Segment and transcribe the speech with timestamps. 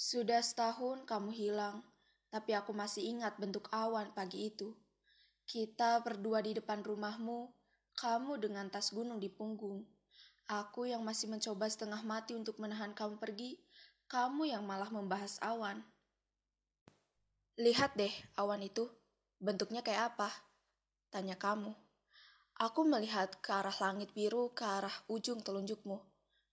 [0.00, 1.84] Sudah setahun kamu hilang,
[2.32, 4.72] tapi aku masih ingat bentuk awan pagi itu.
[5.44, 7.52] Kita berdua di depan rumahmu,
[8.00, 9.84] kamu dengan tas gunung di punggung.
[10.48, 13.60] Aku yang masih mencoba setengah mati untuk menahan kamu pergi,
[14.08, 15.84] kamu yang malah membahas awan.
[17.60, 18.88] Lihat deh awan itu,
[19.36, 20.32] bentuknya kayak apa?
[21.12, 21.76] Tanya kamu.
[22.56, 26.00] Aku melihat ke arah langit biru, ke arah ujung telunjukmu.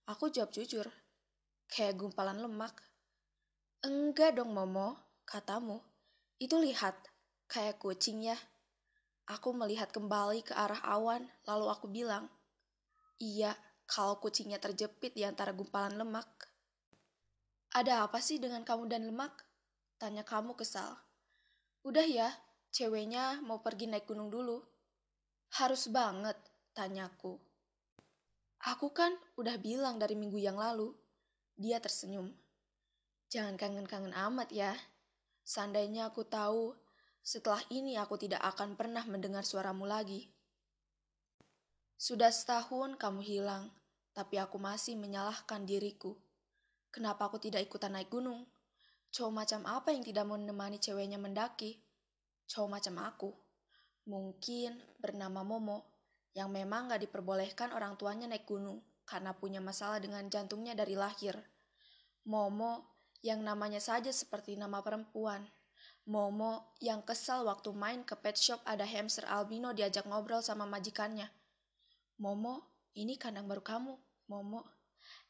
[0.04, 0.92] Aku jawab jujur,
[1.72, 2.87] kayak gumpalan lemak.
[3.86, 5.78] Enggak dong Momo, katamu.
[6.42, 6.98] Itu lihat,
[7.46, 8.34] kayak kucing ya.
[9.30, 12.26] Aku melihat kembali ke arah awan, lalu aku bilang,
[13.22, 13.54] Iya,
[13.86, 16.26] kalau kucingnya terjepit di antara gumpalan lemak.
[17.70, 19.46] Ada apa sih dengan kamu dan lemak?
[20.02, 20.98] Tanya kamu kesal.
[21.86, 22.34] Udah ya,
[22.74, 24.58] ceweknya mau pergi naik gunung dulu.
[25.54, 26.38] Harus banget,
[26.74, 27.38] tanyaku.
[28.74, 30.98] Aku kan udah bilang dari minggu yang lalu.
[31.54, 32.47] Dia tersenyum.
[33.28, 34.72] Jangan kangen-kangen amat ya.
[35.44, 36.72] Seandainya aku tahu,
[37.20, 40.32] setelah ini aku tidak akan pernah mendengar suaramu lagi.
[42.00, 43.68] Sudah setahun kamu hilang,
[44.16, 46.16] tapi aku masih menyalahkan diriku.
[46.88, 48.48] Kenapa aku tidak ikutan naik gunung?
[49.12, 51.84] Cowok macam apa yang tidak menemani ceweknya mendaki?
[52.48, 53.30] Cowok macam aku.
[54.08, 55.84] Mungkin bernama Momo,
[56.32, 61.36] yang memang gak diperbolehkan orang tuanya naik gunung karena punya masalah dengan jantungnya dari lahir.
[62.24, 62.97] Momo
[63.28, 65.44] yang namanya saja seperti nama perempuan.
[66.08, 71.28] Momo yang kesal waktu main ke pet shop ada hamster albino diajak ngobrol sama majikannya.
[72.24, 72.64] Momo,
[72.96, 73.94] ini kandang baru kamu,
[74.32, 74.64] Momo.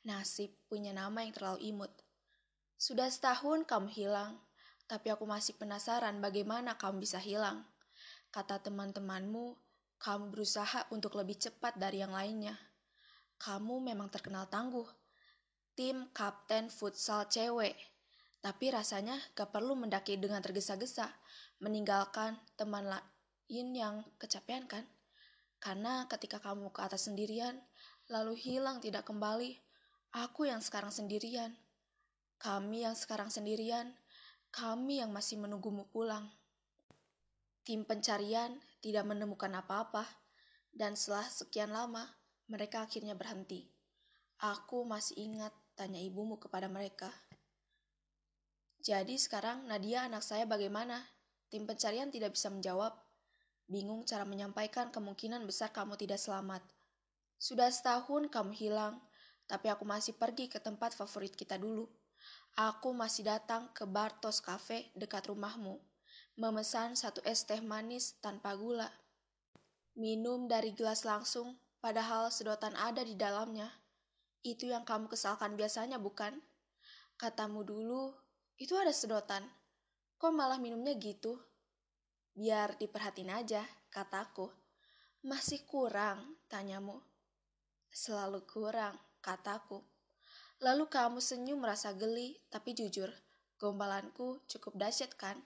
[0.06, 1.90] Nasib punya nama yang terlalu imut.
[2.78, 4.38] Sudah setahun kamu hilang,
[4.86, 7.66] tapi aku masih penasaran bagaimana kamu bisa hilang.
[8.30, 9.58] Kata teman-temanmu,
[9.98, 12.54] kamu berusaha untuk lebih cepat dari yang lainnya.
[13.42, 14.86] Kamu memang terkenal tangguh.
[15.78, 17.78] Tim kapten futsal cewek
[18.42, 21.10] tapi rasanya gak perlu mendaki dengan tergesa-gesa,
[21.60, 24.86] meninggalkan teman lain yang kecapean kan?
[25.58, 27.58] Karena ketika kamu ke atas sendirian,
[28.08, 29.58] lalu hilang tidak kembali,
[30.16, 31.52] aku yang sekarang sendirian.
[32.38, 33.92] Kami yang sekarang sendirian,
[34.54, 36.30] kami yang masih menunggumu pulang.
[37.68, 40.06] Tim pencarian tidak menemukan apa-apa,
[40.72, 42.06] dan setelah sekian lama,
[42.48, 43.68] mereka akhirnya berhenti.
[44.40, 47.14] Aku masih ingat tanya ibumu kepada mereka.
[48.82, 51.06] Jadi sekarang Nadia anak saya bagaimana?
[51.54, 52.98] Tim pencarian tidak bisa menjawab.
[53.70, 56.66] Bingung cara menyampaikan kemungkinan besar kamu tidak selamat.
[57.38, 58.98] Sudah setahun kamu hilang,
[59.46, 61.86] tapi aku masih pergi ke tempat favorit kita dulu.
[62.58, 65.78] Aku masih datang ke Bartos Cafe dekat rumahmu,
[66.42, 68.90] memesan satu es teh manis tanpa gula.
[69.94, 73.70] Minum dari gelas langsung, padahal sedotan ada di dalamnya.
[74.46, 76.38] Itu yang kamu kesalkan biasanya, bukan?
[77.18, 78.14] Katamu dulu,
[78.58, 79.46] itu ada sedotan.
[80.18, 81.38] Kok malah minumnya gitu?
[82.38, 84.50] Biar diperhatiin aja, kataku.
[85.26, 87.02] Masih kurang, tanyamu.
[87.90, 89.82] Selalu kurang, kataku.
[90.58, 93.10] Lalu kamu senyum merasa geli, tapi jujur,
[93.62, 95.38] gombalanku cukup dahsyat kan?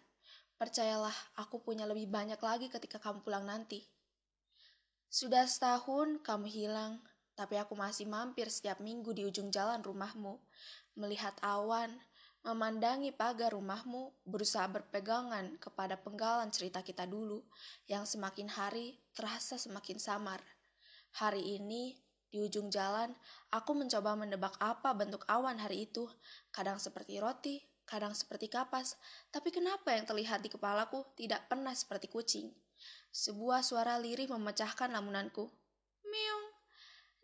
[0.56, 3.84] Percayalah, aku punya lebih banyak lagi ketika kamu pulang nanti.
[5.12, 7.03] Sudah setahun kamu hilang,
[7.41, 10.38] tapi aku masih mampir setiap minggu di ujung jalan rumahmu,
[10.94, 11.90] melihat awan,
[12.46, 17.41] memandangi pagar rumahmu, berusaha berpegangan kepada penggalan cerita kita dulu,
[17.90, 20.38] yang semakin hari terasa semakin samar.
[21.18, 21.97] Hari ini,
[22.29, 23.09] di ujung jalan,
[23.50, 26.06] aku mencoba menebak apa bentuk awan hari itu,
[26.53, 27.58] kadang seperti roti,
[27.90, 29.02] kadang seperti kapas,
[29.34, 32.53] tapi kenapa yang terlihat di kepalaku tidak pernah seperti kucing?
[33.09, 35.50] Sebuah suara lirih memecahkan lamunanku.
[36.06, 36.51] Meong.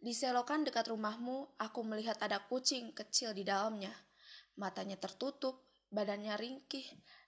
[0.08, 3.92] Di selokan dekat rumahmu, aku melihat ada kucing kecil di dalamnya
[4.58, 5.62] matanya tertutup,
[5.94, 6.84] badannya ringkih,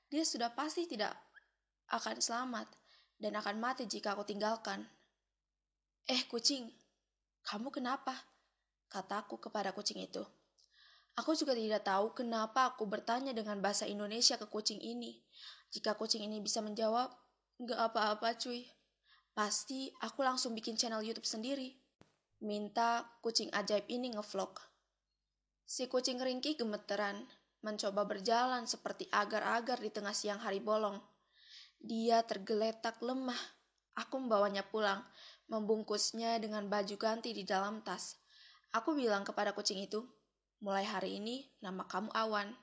[0.10, 1.14] dia sudah pasti tidak
[1.94, 2.68] akan selamat
[3.22, 4.88] dan akan mati jika aku tinggalkan.
[6.10, 6.72] Eh kucing,
[7.46, 8.18] kamu kenapa?
[8.90, 10.26] Kataku kepada kucing itu.
[11.14, 15.22] Aku juga tidak tahu kenapa aku bertanya dengan bahasa Indonesia ke kucing ini.
[15.70, 17.14] Jika kucing ini bisa menjawab,
[17.62, 18.66] nggak apa-apa cuy.
[19.38, 21.89] Pasti aku langsung bikin channel YouTube sendiri.
[22.40, 24.64] Minta kucing ajaib ini ngevlog.
[25.68, 27.28] Si kucing ringkih gemeteran,
[27.60, 31.04] mencoba berjalan seperti agar-agar di tengah siang hari bolong.
[31.84, 33.36] Dia tergeletak lemah.
[34.00, 35.04] Aku membawanya pulang,
[35.52, 38.16] membungkusnya dengan baju ganti di dalam tas.
[38.72, 40.08] Aku bilang kepada kucing itu,
[40.64, 42.56] mulai hari ini nama kamu Awan.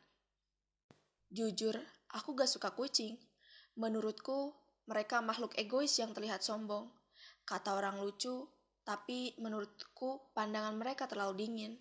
[1.29, 1.77] Jujur,
[2.17, 3.21] aku gak suka kucing.
[3.77, 4.57] Menurutku,
[4.89, 6.89] mereka makhluk egois yang terlihat sombong.
[7.45, 8.56] Kata orang lucu,
[8.87, 11.73] tapi menurutku pandangan mereka terlalu dingin.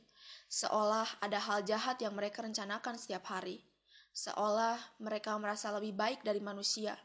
[0.49, 3.61] Seolah ada hal jahat yang mereka rencanakan setiap hari.
[4.09, 6.97] Seolah mereka merasa lebih baik dari manusia.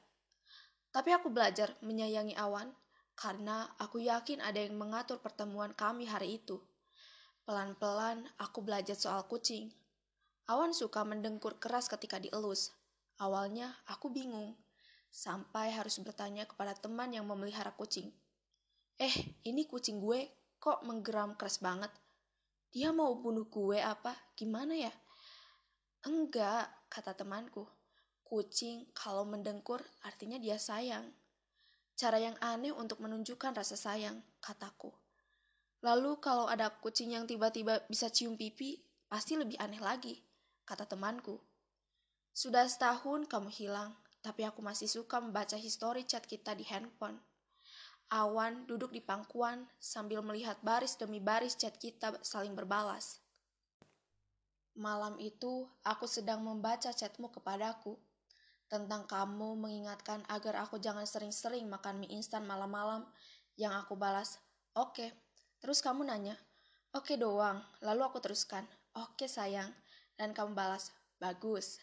[0.89, 2.73] Tapi aku belajar menyayangi awan
[3.13, 6.57] karena aku yakin ada yang mengatur pertemuan kami hari itu.
[7.45, 9.69] Pelan-pelan aku belajar soal kucing.
[10.49, 12.73] Awan suka mendengkur keras ketika dielus.
[13.21, 14.57] Awalnya aku bingung,
[15.13, 18.09] sampai harus bertanya kepada teman yang memelihara kucing.
[19.01, 19.17] Eh,
[19.49, 20.29] ini kucing gue
[20.61, 21.89] kok menggeram keras banget?
[22.69, 24.13] Dia mau bunuh gue apa?
[24.37, 24.93] Gimana ya?
[26.05, 27.65] Enggak, kata temanku.
[28.21, 31.17] Kucing kalau mendengkur artinya dia sayang.
[31.97, 34.93] Cara yang aneh untuk menunjukkan rasa sayang, kataku.
[35.81, 40.21] Lalu kalau ada kucing yang tiba-tiba bisa cium pipi, pasti lebih aneh lagi,
[40.69, 41.41] kata temanku.
[42.37, 47.17] Sudah setahun kamu hilang, tapi aku masih suka membaca histori chat kita di handphone.
[48.11, 53.23] Awan duduk di pangkuan sambil melihat baris demi baris chat kita saling berbalas.
[54.75, 57.95] Malam itu, aku sedang membaca chatmu kepadaku
[58.67, 63.07] tentang kamu mengingatkan agar aku jangan sering-sering makan mie instan malam-malam
[63.59, 64.39] yang aku balas,
[64.79, 64.95] oke.
[64.95, 65.11] Okay.
[65.61, 66.39] Terus kamu nanya,
[66.97, 67.61] oke okay doang.
[67.85, 68.65] Lalu aku teruskan,
[68.97, 69.69] oke okay, sayang.
[70.17, 71.79] Dan kamu balas, bagus.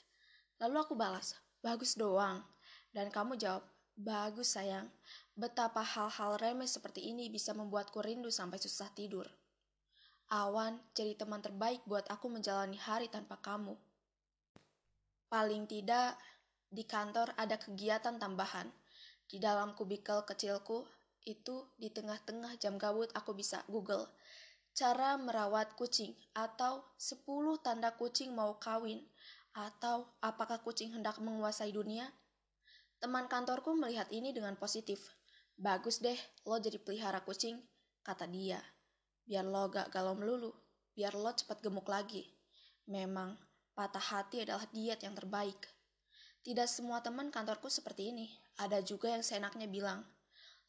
[0.57, 2.41] Lalu aku balas, bagus doang.
[2.89, 3.61] Dan kamu jawab,
[3.93, 4.89] bagus sayang.
[5.37, 9.29] Betapa hal-hal remeh seperti ini bisa membuatku rindu sampai susah tidur.
[10.33, 13.77] Awan jadi teman terbaik buat aku menjalani hari tanpa kamu.
[15.29, 16.17] Paling tidak,
[16.73, 18.65] di kantor ada kegiatan tambahan.
[19.29, 20.89] Di dalam kubikel kecilku,
[21.29, 24.09] itu di tengah-tengah jam gabut aku bisa Google
[24.77, 27.25] cara merawat kucing atau 10
[27.65, 29.01] tanda kucing mau kawin
[29.57, 32.05] atau apakah kucing hendak menguasai dunia?
[33.01, 35.16] Teman kantorku melihat ini dengan positif.
[35.57, 37.57] Bagus deh, lo jadi pelihara kucing,
[38.05, 38.61] kata dia.
[39.25, 40.53] Biar lo gak galau melulu,
[40.93, 42.29] biar lo cepat gemuk lagi.
[42.85, 43.33] Memang,
[43.73, 45.57] patah hati adalah diet yang terbaik.
[46.45, 48.29] Tidak semua teman kantorku seperti ini.
[48.61, 50.05] Ada juga yang seenaknya bilang,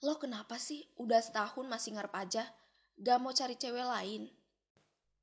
[0.00, 2.48] Lo kenapa sih udah setahun masih ngarep aja?
[2.96, 4.32] Gak mau cari cewek lain?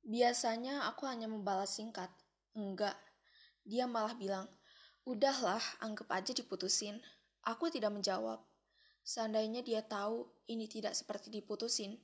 [0.06, 2.08] Biasanya aku hanya membalas singkat.
[2.54, 2.94] Enggak.
[3.66, 4.46] Dia malah bilang,
[5.02, 7.02] Udahlah, anggap aja diputusin.
[7.42, 8.40] Aku tidak menjawab.
[9.06, 11.94] Seandainya dia tahu ini tidak seperti diputusin,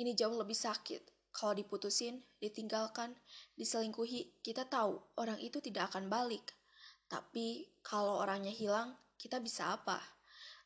[0.00, 1.28] ini jauh lebih sakit.
[1.28, 3.12] Kalau diputusin, ditinggalkan,
[3.52, 6.56] diselingkuhi, kita tahu orang itu tidak akan balik.
[7.04, 10.00] Tapi kalau orangnya hilang, kita bisa apa?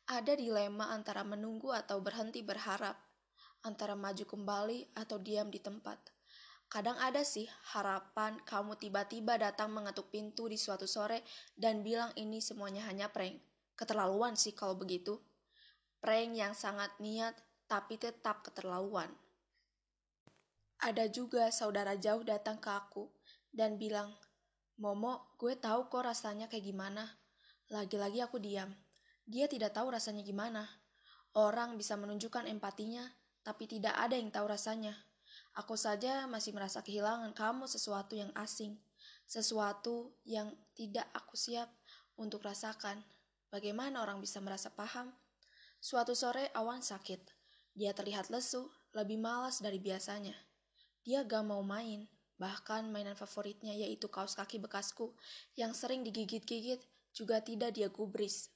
[0.07, 2.95] Ada dilema antara menunggu atau berhenti berharap,
[3.67, 5.99] antara maju kembali atau diam di tempat.
[6.71, 7.45] Kadang ada sih
[7.75, 11.27] harapan kamu tiba-tiba datang mengetuk pintu di suatu sore
[11.59, 13.35] dan bilang ini semuanya hanya prank.
[13.75, 15.19] Keterlaluan sih kalau begitu.
[16.03, 17.31] Prank yang sangat niat
[17.63, 19.07] tapi tetap keterlaluan.
[20.83, 23.07] Ada juga saudara jauh datang ke aku
[23.55, 24.11] dan bilang,
[24.83, 27.07] Momo, gue tahu kok rasanya kayak gimana.
[27.71, 28.67] Lagi-lagi aku diam.
[29.23, 30.67] Dia tidak tahu rasanya gimana.
[31.39, 33.07] Orang bisa menunjukkan empatinya,
[33.39, 34.91] tapi tidak ada yang tahu rasanya.
[35.55, 38.75] Aku saja masih merasa kehilangan kamu sesuatu yang asing,
[39.23, 41.71] sesuatu yang tidak aku siap
[42.19, 42.99] untuk rasakan.
[43.47, 45.15] Bagaimana orang bisa merasa paham?
[45.83, 47.19] Suatu sore awan sakit.
[47.75, 50.31] Dia terlihat lesu, lebih malas dari biasanya.
[51.03, 52.07] Dia gak mau main,
[52.43, 55.13] Bahkan mainan favoritnya yaitu kaos kaki bekasku
[55.55, 58.49] yang sering digigit-gigit juga tidak dia gubris.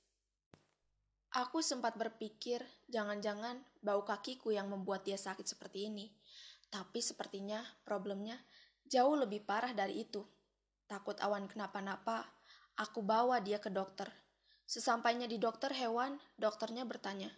[1.32, 2.60] Aku sempat berpikir
[2.92, 6.12] jangan-jangan bau kakiku yang membuat dia sakit seperti ini.
[6.68, 8.36] Tapi sepertinya problemnya
[8.84, 10.20] jauh lebih parah dari itu.
[10.84, 12.28] Takut awan kenapa-napa,
[12.76, 14.12] aku bawa dia ke dokter.
[14.68, 17.32] Sesampainya di dokter hewan, dokternya bertanya,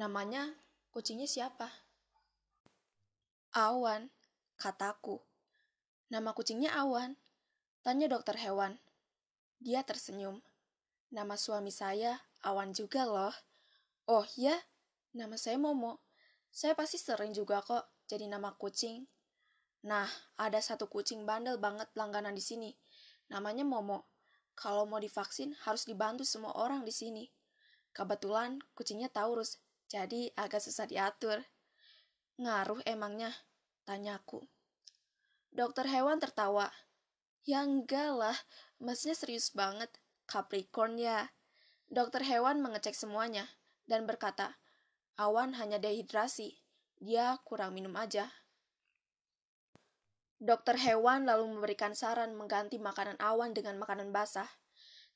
[0.00, 0.48] namanya
[0.88, 1.68] kucingnya siapa?
[3.52, 4.08] Awan,
[4.56, 5.20] kataku.
[6.08, 7.20] Nama kucingnya Awan.
[7.84, 8.80] Tanya dokter hewan.
[9.60, 10.40] Dia tersenyum.
[11.12, 13.36] Nama suami saya Awan juga loh.
[14.08, 14.56] Oh ya,
[15.12, 16.00] nama saya Momo.
[16.48, 19.04] Saya pasti sering juga kok jadi nama kucing.
[19.84, 20.08] Nah,
[20.40, 22.72] ada satu kucing bandel banget langganan di sini.
[23.28, 24.08] Namanya Momo.
[24.58, 27.30] Kalau mau divaksin harus dibantu semua orang di sini.
[27.94, 31.38] Kebetulan kucingnya Taurus, jadi agak susah diatur.
[32.42, 33.30] Ngaruh emangnya?
[33.86, 34.42] Tanyaku.
[35.54, 36.66] Dokter hewan tertawa.
[37.46, 38.36] Ya enggak lah,
[38.82, 39.94] masnya serius banget.
[40.26, 41.30] Capricorn ya.
[41.86, 43.46] Dokter hewan mengecek semuanya
[43.86, 44.58] dan berkata,
[45.16, 46.58] Awan hanya dehidrasi.
[46.98, 48.26] Dia kurang minum aja.
[50.38, 54.46] Dokter hewan lalu memberikan saran mengganti makanan awan dengan makanan basah.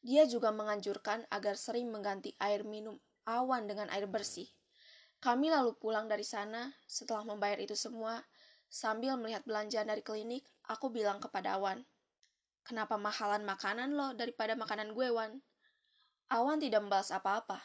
[0.03, 4.51] Dia juga menganjurkan agar sering mengganti air minum awan dengan air bersih.
[5.23, 8.19] Kami lalu pulang dari sana setelah membayar itu semua
[8.73, 11.85] Sambil melihat belanjaan dari klinik, aku bilang kepada Awan,
[12.65, 15.45] Kenapa mahalan makanan lo daripada makanan gue, Wan?
[16.33, 17.61] Awan tidak membalas apa-apa,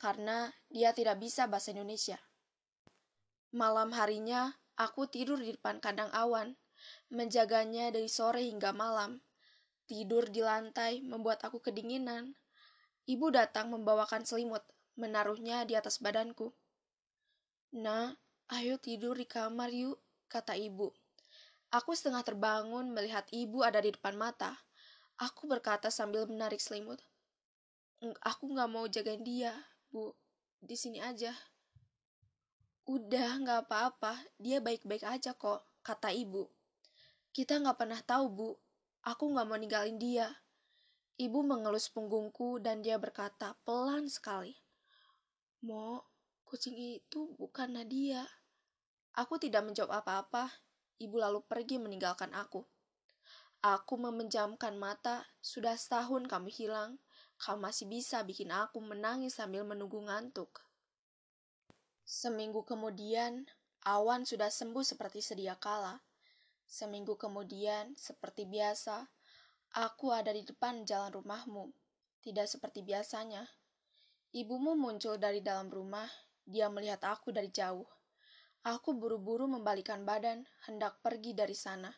[0.00, 2.16] karena dia tidak bisa bahasa Indonesia.
[3.52, 6.56] Malam harinya, aku tidur di depan kandang Awan,
[7.08, 9.20] menjaganya dari sore hingga malam.
[9.88, 12.36] Tidur di lantai membuat aku kedinginan.
[13.08, 14.60] Ibu datang membawakan selimut,
[15.00, 16.52] menaruhnya di atas badanku.
[17.72, 18.12] Nah,
[18.52, 19.96] ayo tidur di kamar yuk,
[20.28, 20.92] kata ibu.
[21.72, 24.56] Aku setengah terbangun melihat ibu ada di depan mata.
[25.16, 27.00] Aku berkata sambil menarik selimut.
[28.24, 29.56] Aku nggak mau jagain dia,
[29.88, 30.12] bu.
[30.60, 31.32] Di sini aja.
[32.84, 34.16] Udah, nggak apa-apa.
[34.36, 36.57] Dia baik-baik aja kok, kata ibu.
[37.38, 38.50] Kita nggak pernah tahu, bu.
[39.06, 40.26] Aku nggak mau ninggalin dia.
[41.22, 44.58] Ibu mengelus punggungku dan dia berkata pelan sekali.
[45.62, 46.02] Mo,
[46.42, 48.26] kucing itu bukan Nadia.
[49.14, 50.50] Aku tidak menjawab apa-apa
[50.98, 52.66] ibu lalu pergi meninggalkan aku.
[53.62, 56.98] Aku memejamkan mata, sudah setahun kamu hilang,
[57.38, 60.58] kamu masih bisa bikin aku menangis sambil menunggu ngantuk.
[62.02, 63.46] Seminggu kemudian,
[63.86, 66.02] awan sudah sembuh seperti sedia kala.
[66.68, 69.08] Seminggu kemudian, seperti biasa,
[69.72, 71.72] aku ada di depan jalan rumahmu.
[72.20, 73.40] Tidak seperti biasanya.
[74.36, 76.04] Ibumu muncul dari dalam rumah,
[76.44, 77.88] dia melihat aku dari jauh.
[78.68, 81.88] Aku buru-buru membalikan badan, hendak pergi dari sana.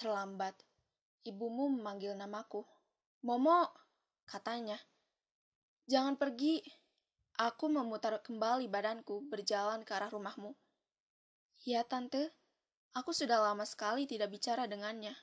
[0.00, 0.56] Terlambat.
[1.28, 2.64] Ibumu memanggil namaku.
[3.28, 3.68] Momo,
[4.24, 4.80] katanya.
[5.84, 6.64] Jangan pergi.
[7.36, 10.56] Aku memutar kembali badanku, berjalan ke arah rumahmu.
[11.68, 12.39] Ya, Tante.
[12.90, 15.14] Aku sudah lama sekali tidak bicara dengannya.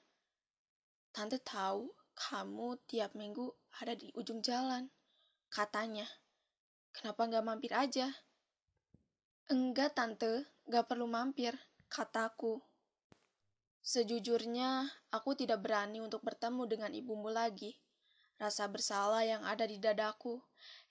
[1.12, 3.52] Tante tahu kamu tiap minggu
[3.84, 4.88] ada di ujung jalan.
[5.52, 6.08] Katanya.
[6.96, 8.10] Kenapa nggak mampir aja?
[9.48, 11.56] Enggak, Tante, gak perlu mampir,
[11.88, 12.60] kataku.
[13.80, 17.80] Sejujurnya, aku tidak berani untuk bertemu dengan ibumu lagi.
[18.36, 20.44] Rasa bersalah yang ada di dadaku,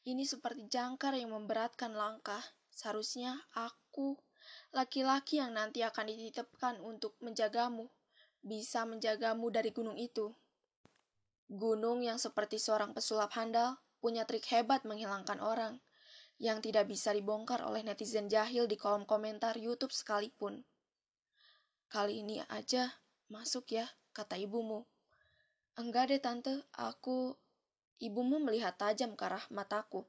[0.08, 2.40] ini seperti jangkar yang memberatkan langkah.
[2.72, 4.16] Seharusnya aku,
[4.76, 7.88] laki-laki yang nanti akan dititipkan untuk menjagamu,
[8.44, 10.36] bisa menjagamu dari gunung itu.
[11.48, 15.80] Gunung yang seperti seorang pesulap handal, punya trik hebat menghilangkan orang
[16.36, 20.60] yang tidak bisa dibongkar oleh netizen jahil di kolom komentar YouTube sekalipun.
[21.88, 22.92] Kali ini aja
[23.32, 24.84] masuk ya, kata ibumu.
[25.80, 27.32] Enggak deh tante, aku...
[27.96, 30.04] Ibumu melihat tajam ke arah mataku.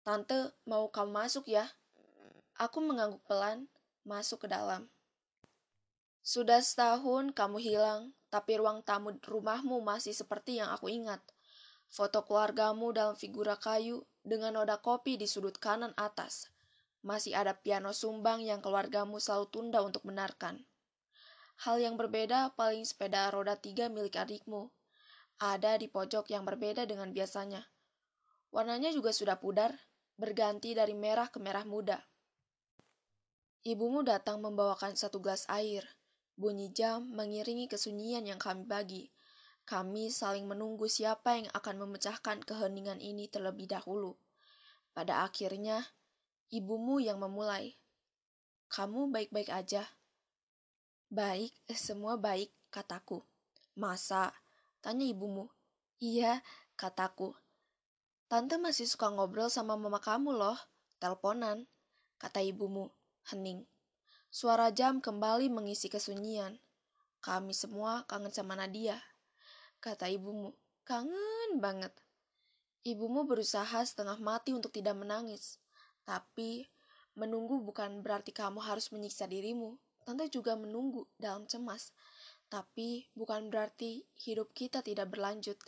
[0.00, 1.68] Tante, mau kamu masuk ya?
[2.56, 3.68] Aku mengangguk pelan,
[4.08, 4.88] masuk ke dalam.
[6.24, 11.20] Sudah setahun kamu hilang, tapi ruang tamu rumahmu masih seperti yang aku ingat.
[11.84, 16.48] Foto keluargamu dalam figura kayu dengan noda kopi di sudut kanan atas.
[17.04, 20.64] Masih ada piano sumbang yang keluargamu selalu tunda untuk benarkan.
[21.60, 24.72] Hal yang berbeda paling sepeda roda tiga milik adikmu.
[25.36, 27.68] Ada di pojok yang berbeda dengan biasanya.
[28.48, 29.76] Warnanya juga sudah pudar,
[30.16, 32.00] berganti dari merah ke merah muda.
[33.66, 35.82] Ibumu datang membawakan satu gelas air.
[36.38, 39.10] Bunyi jam mengiringi kesunyian yang kami bagi.
[39.66, 44.14] Kami saling menunggu siapa yang akan memecahkan keheningan ini terlebih dahulu.
[44.94, 45.82] Pada akhirnya,
[46.54, 47.74] ibumu yang memulai.
[48.70, 49.82] Kamu baik-baik aja.
[51.10, 53.26] Baik, eh, semua baik, kataku.
[53.74, 54.30] Masa?
[54.78, 55.50] Tanya ibumu.
[55.98, 56.38] Iya,
[56.78, 57.34] kataku.
[58.30, 60.58] Tante masih suka ngobrol sama mama kamu loh,
[61.02, 61.66] teleponan,
[62.22, 62.94] kata ibumu,
[63.30, 63.66] hening.
[64.30, 66.58] Suara jam kembali mengisi kesunyian.
[67.22, 68.98] Kami semua kangen sama Nadia
[69.86, 70.50] kata ibumu.
[70.82, 71.94] Kangen banget.
[72.86, 75.58] Ibumu berusaha setengah mati untuk tidak menangis.
[76.06, 76.66] Tapi,
[77.18, 79.78] menunggu bukan berarti kamu harus menyiksa dirimu.
[80.06, 81.90] Tante juga menunggu dalam cemas.
[82.46, 85.58] Tapi, bukan berarti hidup kita tidak berlanjut.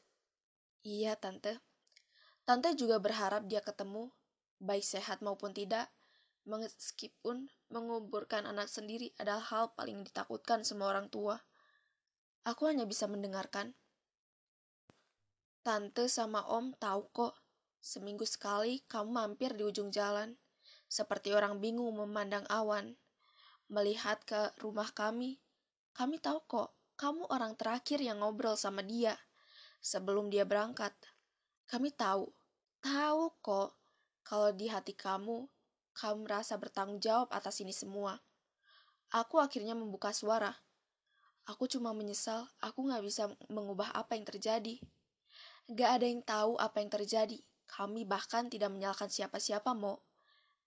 [0.87, 1.59] Iya, Tante.
[2.47, 4.15] Tante juga berharap dia ketemu,
[4.62, 5.91] baik sehat maupun tidak,
[6.49, 11.37] meskipun menguburkan anak sendiri adalah hal paling ditakutkan semua orang tua.
[12.49, 13.76] Aku hanya bisa mendengarkan.
[15.61, 17.37] Tante sama om tahu kok,
[17.85, 20.40] seminggu sekali kamu mampir di ujung jalan,
[20.88, 22.97] seperti orang bingung memandang awan.
[23.69, 25.37] Melihat ke rumah kami,
[25.93, 29.21] kami tahu kok, kamu orang terakhir yang ngobrol sama dia
[29.85, 30.97] sebelum dia berangkat.
[31.69, 32.33] Kami tahu,
[32.81, 33.76] tahu kok,
[34.25, 35.45] kalau di hati kamu,
[35.99, 38.23] kamu merasa bertanggung jawab atas ini semua.
[39.11, 40.55] Aku akhirnya membuka suara.
[41.50, 44.78] Aku cuma menyesal aku gak bisa mengubah apa yang terjadi.
[45.67, 47.43] Gak ada yang tahu apa yang terjadi.
[47.67, 50.07] Kami bahkan tidak menyalahkan siapa-siapa, Mo.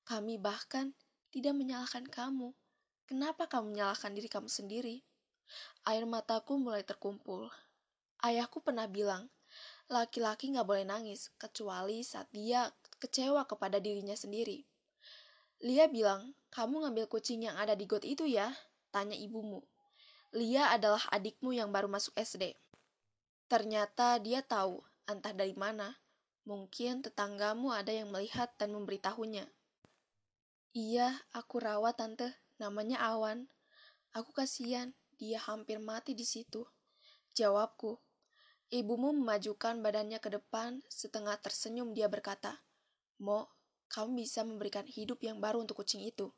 [0.04, 0.92] Kami bahkan
[1.32, 2.52] tidak menyalahkan kamu.
[3.08, 5.00] Kenapa kamu menyalahkan diri kamu sendiri?
[5.88, 7.48] Air mataku mulai terkumpul.
[8.22, 9.32] Ayahku pernah bilang,
[9.90, 12.70] laki-laki nggak boleh nangis, kecuali saat dia
[13.02, 14.71] kecewa kepada dirinya sendiri.
[15.62, 18.50] Lia bilang, kamu ngambil kucing yang ada di got itu ya?
[18.90, 19.62] Tanya ibumu.
[20.34, 22.58] Lia adalah adikmu yang baru masuk SD.
[23.46, 26.02] Ternyata dia tahu, entah dari mana.
[26.50, 29.46] Mungkin tetanggamu ada yang melihat dan memberitahunya.
[30.74, 32.34] Iya, aku rawat tante.
[32.58, 33.46] Namanya Awan.
[34.18, 36.66] Aku kasihan, dia hampir mati di situ.
[37.38, 38.02] Jawabku.
[38.74, 42.64] Ibumu memajukan badannya ke depan, setengah tersenyum dia berkata,
[43.22, 43.46] Mo,
[43.92, 46.32] kamu bisa memberikan hidup yang baru untuk kucing itu.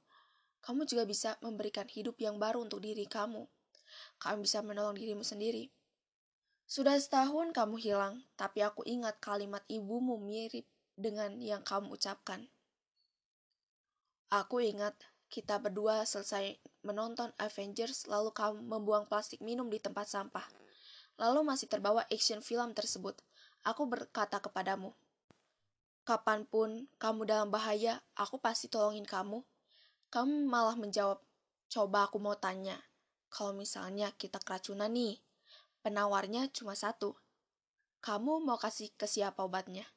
[0.66, 3.46] Kamu juga bisa memberikan hidup yang baru untuk diri kamu.
[4.18, 5.70] Kamu bisa menolong dirimu sendiri.
[6.66, 10.66] Sudah setahun kamu hilang, tapi aku ingat kalimat ibumu mirip
[10.98, 12.50] dengan yang kamu ucapkan.
[14.34, 14.98] Aku ingat
[15.30, 20.46] kita berdua selesai menonton Avengers, lalu kamu membuang plastik minum di tempat sampah.
[21.22, 23.22] Lalu masih terbawa action film tersebut.
[23.62, 24.98] Aku berkata kepadamu,
[26.04, 29.40] Kapan pun kamu dalam bahaya, aku pasti tolongin kamu.
[30.12, 31.24] Kamu malah menjawab,
[31.72, 32.76] coba aku mau tanya,
[33.34, 35.18] kalau misalnya kita keracunan nih,
[35.82, 37.18] penawarnya cuma satu.
[38.04, 39.88] Kamu mau kasih ke siapa obatnya?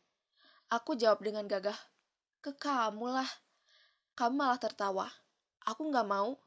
[0.73, 1.77] Aku jawab dengan gagah,
[2.41, 3.31] ke kamu lah.
[4.17, 5.11] Kamu malah tertawa.
[5.69, 6.41] Aku nggak mau.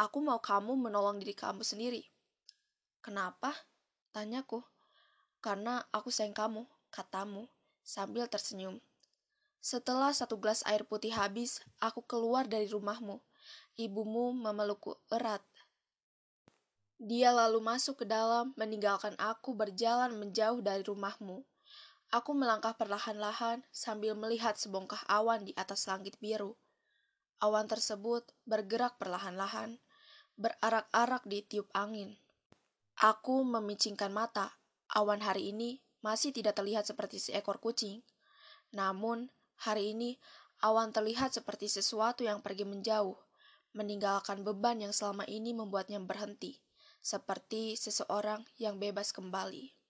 [0.00, 2.02] Aku mau kamu menolong diri kamu sendiri.
[3.04, 3.54] Kenapa?
[4.10, 4.64] Tanyaku.
[5.38, 7.46] Karena aku sayang kamu, katamu,
[7.86, 8.82] sambil tersenyum.
[9.62, 13.22] Setelah satu gelas air putih habis, aku keluar dari rumahmu.
[13.78, 15.38] Ibumu memelukku erat.
[16.98, 21.46] Dia lalu masuk ke dalam, meninggalkan aku berjalan menjauh dari rumahmu.
[22.10, 26.58] Aku melangkah perlahan-lahan sambil melihat sebongkah awan di atas langit biru.
[27.38, 29.78] Awan tersebut bergerak perlahan-lahan,
[30.34, 32.18] berarak-arak di tiup angin.
[32.98, 34.58] Aku memicingkan mata.
[34.90, 38.02] Awan hari ini masih tidak terlihat seperti seekor kucing.
[38.74, 39.30] Namun,
[39.62, 40.18] hari ini
[40.62, 43.14] awan terlihat seperti sesuatu yang pergi menjauh,
[43.78, 46.58] meninggalkan beban yang selama ini membuatnya berhenti,
[46.98, 49.81] seperti seseorang yang bebas kembali.